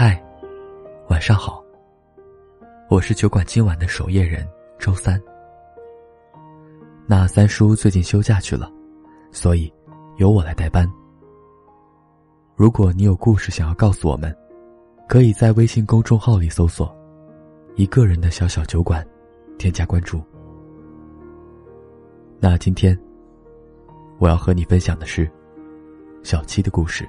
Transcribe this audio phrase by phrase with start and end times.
[0.00, 0.16] 嗨，
[1.08, 1.60] 晚上好。
[2.88, 5.20] 我是酒馆今晚的守夜人周三。
[7.04, 8.70] 那三叔最近休假去了，
[9.32, 9.74] 所以
[10.18, 10.88] 由我来代班。
[12.54, 14.32] 如果你有故事想要告诉我们，
[15.08, 16.96] 可以在微信公众号里搜索
[17.74, 19.04] “一个人的小小酒馆”，
[19.58, 20.22] 添加关注。
[22.38, 22.96] 那今天
[24.18, 25.28] 我要和你分享的是
[26.22, 27.04] 小七的故事。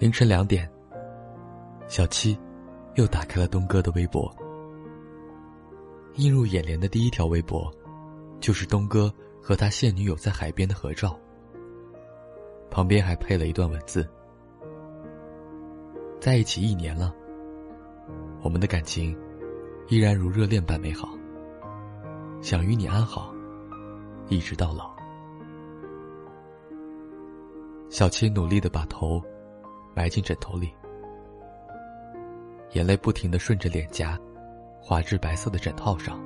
[0.00, 0.66] 凌晨两点，
[1.86, 2.34] 小七
[2.94, 4.34] 又打开了东哥的微博。
[6.14, 7.70] 映入眼帘的第一条微博，
[8.40, 11.20] 就是东哥和他现女友在海边的合照。
[12.70, 14.08] 旁边还配了一段文字
[16.18, 17.14] ：“在一起一年了，
[18.40, 19.14] 我们的感情
[19.88, 21.10] 依然如热恋般美好。
[22.40, 23.34] 想与你安好，
[24.30, 24.90] 一直到老。”
[27.90, 29.22] 小七努力的把头。
[29.94, 30.72] 埋进枕头里，
[32.72, 34.18] 眼泪不停的顺着脸颊
[34.80, 36.18] 滑至白色的枕套上，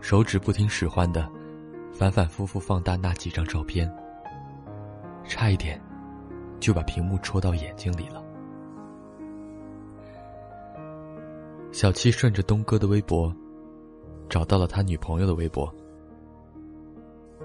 [0.00, 1.30] 手指不听使唤的
[1.92, 3.92] 反反复复放大那几张照片，
[5.24, 5.80] 差一点
[6.58, 8.22] 就把屏幕戳到眼睛里了。
[11.70, 13.34] 小七顺着东哥的微博
[14.28, 15.72] 找到了他女朋友的微博，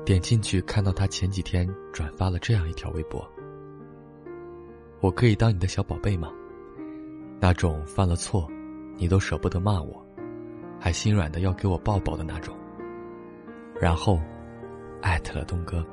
[0.05, 3.25] 点进去看到他前几天转发了这样一条微博。
[4.99, 6.29] 我可以当你的小宝贝吗？
[7.39, 8.47] 那种犯了错，
[8.95, 10.03] 你都舍不得骂我，
[10.79, 12.55] 还心软的要给我抱抱的那种。
[13.79, 14.19] 然后，
[15.01, 15.85] 艾特了东哥。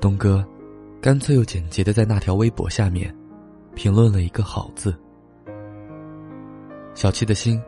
[0.00, 0.46] 东哥，
[1.00, 3.12] 干脆又简洁的在那条微博下面，
[3.74, 4.94] 评论了一个好字。
[6.94, 7.60] 小七的心，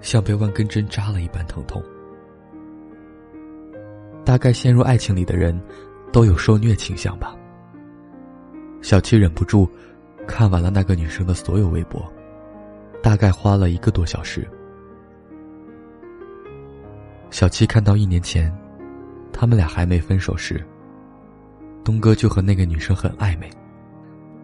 [0.00, 1.82] 像被万根针扎了一般疼痛。
[4.24, 5.60] 大概陷入爱情里的人，
[6.10, 7.36] 都有受虐倾向吧。
[8.82, 9.68] 小七忍不住
[10.26, 12.02] 看完了那个女生的所有微博，
[13.02, 14.48] 大概花了一个多小时。
[17.30, 18.52] 小七看到一年前，
[19.32, 20.64] 他们俩还没分手时，
[21.84, 23.50] 东哥就和那个女生很暧昧，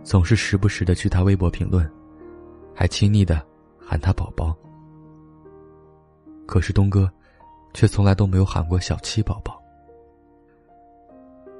[0.03, 1.91] 总是时不时的去她微博评论，
[2.75, 3.45] 还亲昵的
[3.79, 4.55] 喊她宝宝。
[6.47, 7.11] 可是东哥，
[7.75, 9.61] 却从来都没有喊过小七宝宝。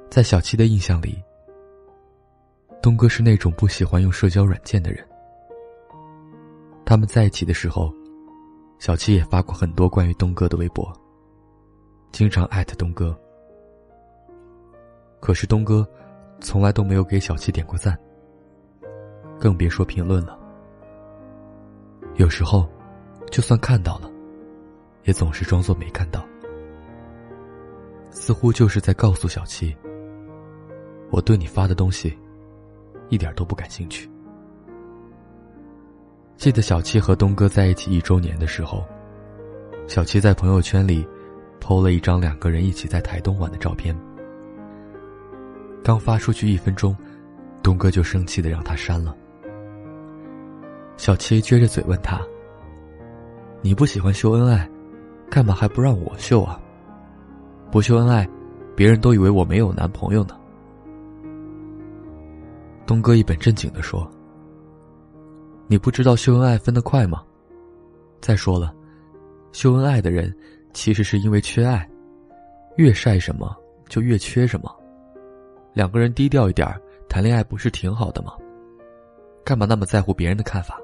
[0.09, 1.21] 在小七的印象里。
[2.87, 5.05] 东哥是那种不喜欢用社交软件的人。
[6.85, 7.93] 他们在一起的时候，
[8.79, 10.89] 小七也发过很多关于东哥的微博，
[12.13, 13.13] 经常艾特东哥。
[15.19, 15.85] 可是东哥
[16.39, 17.99] 从来都没有给小七点过赞，
[19.37, 20.39] 更别说评论了。
[22.15, 22.65] 有时候，
[23.29, 24.09] 就算看到了，
[25.03, 26.25] 也总是装作没看到，
[28.11, 29.75] 似乎就是在告诉小七
[31.11, 32.17] ：“我对你发的东西。”
[33.09, 34.09] 一点都不感兴趣。
[36.35, 38.85] 记得小七和东哥在一起一周年的时候，
[39.87, 41.07] 小七在朋友圈里
[41.59, 43.97] ，PO 了一张两个人一起在台东玩的照片。
[45.83, 46.95] 刚发出去一分钟，
[47.63, 49.15] 东哥就生气的让他删了。
[50.97, 52.21] 小七撅着嘴问他
[53.61, 54.69] ：“你不喜欢秀恩爱，
[55.29, 56.59] 干嘛还不让我秀啊？
[57.71, 58.27] 不秀恩爱，
[58.75, 60.37] 别人都以为我没有男朋友呢。”
[62.87, 64.09] 东哥一本正经的说
[65.67, 67.21] ：“你不知道秀恩爱分得快吗？
[68.21, 68.73] 再说了，
[69.51, 70.33] 秀恩爱的人
[70.73, 71.85] 其实是因为缺爱，
[72.77, 73.53] 越晒什么
[73.89, 74.73] 就越缺什么。
[75.73, 76.65] 两个人低调一点
[77.09, 78.31] 谈恋爱不是挺好的吗？
[79.43, 80.79] 干嘛那么在乎别人的看法？”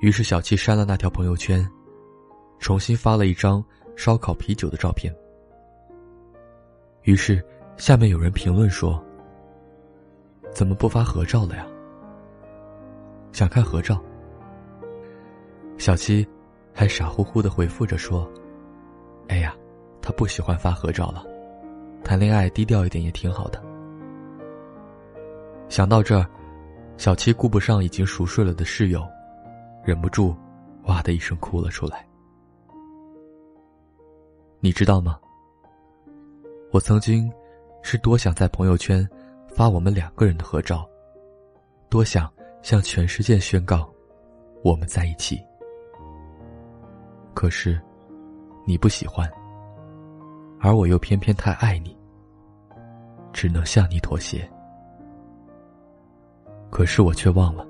[0.00, 1.68] 于是小七删了那条朋友圈，
[2.58, 3.62] 重新发了一张
[3.96, 5.14] 烧烤啤酒的照片。
[7.02, 7.44] 于是
[7.76, 8.98] 下面有人评论说。
[10.52, 11.66] 怎么不发合照了呀？
[13.32, 14.00] 想看合照。
[15.78, 16.26] 小七
[16.74, 18.30] 还傻乎乎的回复着说
[19.28, 19.54] ：“哎呀，
[20.02, 21.24] 他不喜欢发合照了，
[22.04, 23.62] 谈恋爱低调一点也挺好的。”
[25.70, 26.26] 想到这儿，
[26.98, 29.06] 小七顾不上已经熟睡了的室友，
[29.84, 30.36] 忍不住
[30.84, 32.04] 哇的一声哭了出来。
[34.58, 35.18] 你知道吗？
[36.72, 37.32] 我曾经
[37.82, 39.08] 是多想在朋友圈。
[39.54, 40.88] 发我们两个人的合照，
[41.88, 42.32] 多想
[42.62, 43.92] 向全世界宣告，
[44.64, 45.40] 我们在一起。
[47.34, 47.80] 可是，
[48.64, 49.30] 你不喜欢，
[50.60, 51.96] 而我又偏偏太爱你，
[53.32, 54.48] 只能向你妥协。
[56.70, 57.66] 可是我却忘了，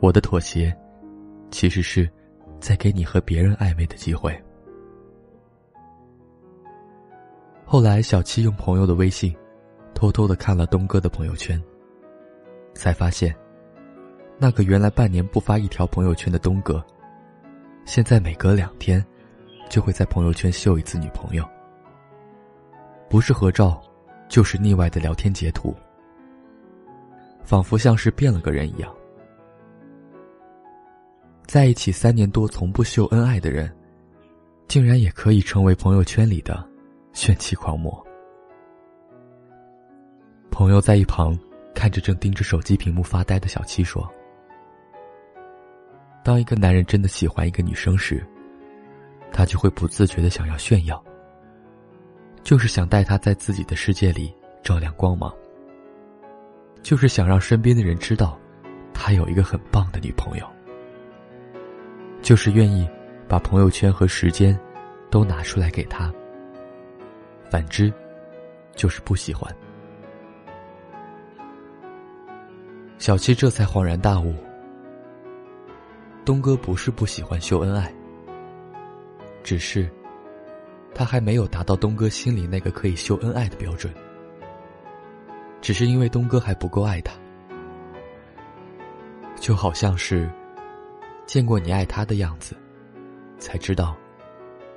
[0.00, 0.74] 我的妥协，
[1.50, 2.08] 其实是
[2.60, 4.40] 在给你和别人暧昧的机会。
[7.64, 9.34] 后来，小七用朋友的微信，
[9.94, 11.62] 偷偷的看了东哥的朋友圈，
[12.74, 13.34] 才发现，
[14.38, 16.84] 那个原来半年不发一条朋友圈的东哥，
[17.84, 19.02] 现在每隔两天，
[19.70, 21.48] 就会在朋友圈秀一次女朋友，
[23.08, 23.80] 不是合照，
[24.28, 25.74] 就是腻歪的聊天截图，
[27.44, 28.92] 仿佛像是变了个人一样。
[31.46, 33.74] 在一起三年多从不秀恩爱的人，
[34.66, 36.66] 竟然也可以成为朋友圈里的
[37.12, 38.03] 炫妻狂魔。
[40.64, 41.38] 朋友在一旁
[41.74, 44.10] 看着正盯着手机屏幕发呆的小七说
[46.24, 48.26] ：“当一个男人真的喜欢一个女生时，
[49.30, 51.04] 他就会不自觉的想要炫耀，
[52.42, 55.30] 就是想带她在自己的世界里照亮光芒，
[56.82, 58.40] 就是想让身边的人知道，
[58.94, 60.46] 他有一个很棒的女朋友。”
[62.24, 62.88] 就是愿意
[63.28, 64.58] 把朋友圈和时间
[65.10, 66.10] 都拿出来给他。
[67.50, 67.92] 反之，
[68.74, 69.54] 就是不喜欢。
[73.04, 74.34] 小七这才恍然大悟：
[76.24, 77.92] 东哥不是不喜欢秀恩爱，
[79.42, 79.90] 只是
[80.94, 83.92] 他还没有达到东哥心里那个可以秀恩爱的标准。
[85.60, 87.12] 只是因为东哥还不够爱他，
[89.36, 90.26] 就好像是。
[91.26, 92.56] 见过你爱他的样子，
[93.36, 93.94] 才知道，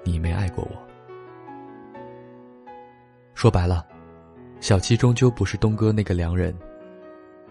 [0.03, 0.75] 你没爱过我。
[3.33, 3.87] 说白了，
[4.59, 6.53] 小七终究不是东哥那个良人，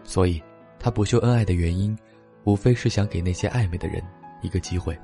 [0.05, 0.43] 所以，
[0.79, 1.97] 他不秀恩爱的原因，
[2.45, 4.03] 无非是想给那些暧昧的人
[4.43, 4.99] 一个机会，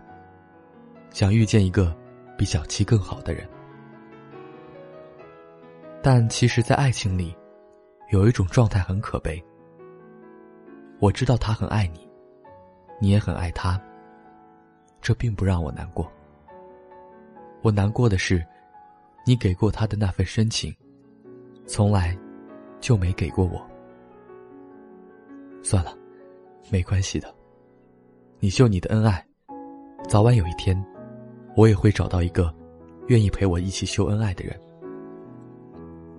[1.11, 1.97] 想遇见一个
[2.37, 3.49] 比小七更好的人。
[6.03, 7.37] 但其实，在爱情里，
[8.11, 9.43] 有一种状态很可悲。
[10.99, 12.09] 我知道他很爱你。
[13.01, 13.81] 你也很爱他，
[15.01, 16.09] 这并不让我难过。
[17.61, 18.47] 我难过的是，
[19.27, 20.73] 你给过他的那份深情，
[21.67, 22.17] 从来
[22.81, 23.61] 就没给过我。
[25.73, 25.97] 算了，
[26.71, 27.35] 没关系的。
[28.41, 29.27] 你秀你的恩爱，
[30.07, 30.77] 早晚有一天，
[31.57, 32.55] 我也会找到一个
[33.07, 34.55] 愿意陪我一起秀恩爱的人。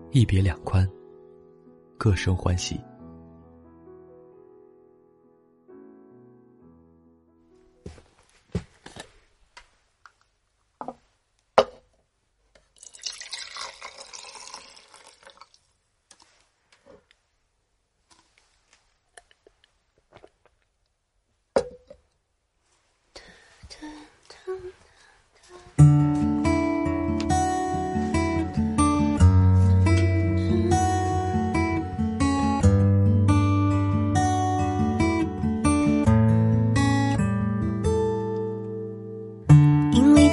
[0.10, 0.90] 一别两宽，
[2.00, 2.82] 各生欢喜。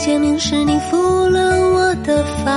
[0.00, 1.41] 见面时，你抚了
[1.75, 2.50] 我的发，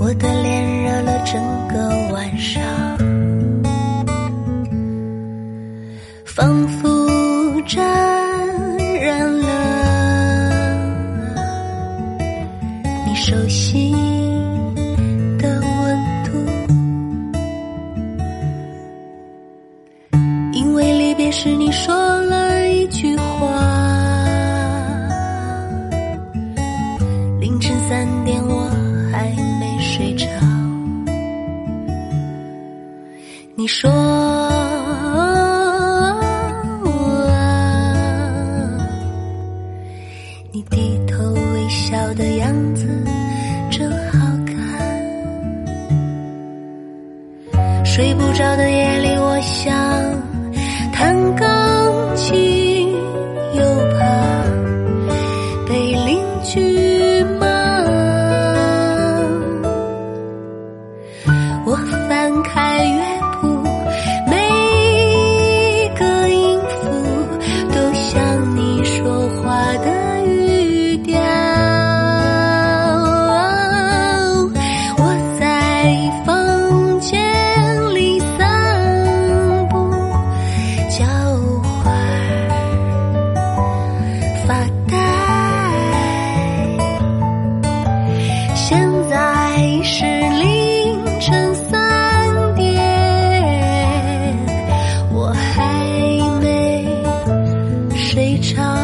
[0.00, 2.60] 我的脸热了整个晚上，
[6.24, 7.08] 仿佛
[7.64, 8.03] 站
[29.96, 30.26] 睡着。
[33.54, 34.23] 你说
[98.14, 98.83] 离场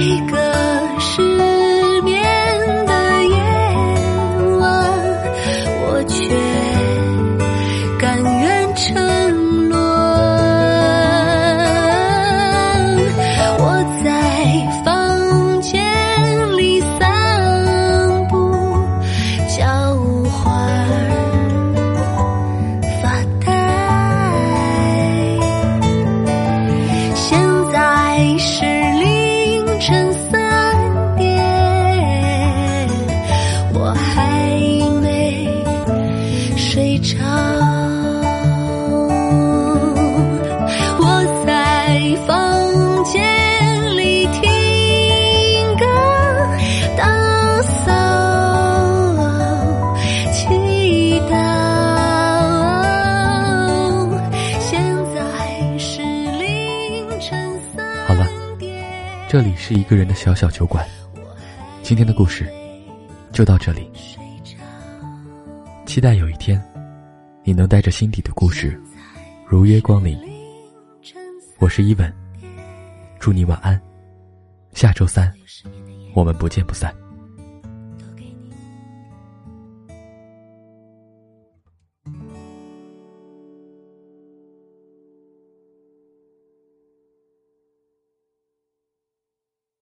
[0.00, 0.45] 一个
[59.28, 60.86] 这里是一个人的小小酒馆，
[61.82, 62.48] 今天的故事
[63.32, 63.90] 就到这里。
[65.84, 66.62] 期待有一天，
[67.42, 68.80] 你能带着心底的故事
[69.44, 70.16] 如约光临。
[71.58, 72.12] 我是伊文，
[73.18, 73.80] 祝你晚安。
[74.74, 75.32] 下周三，
[76.14, 76.94] 我们不见不散。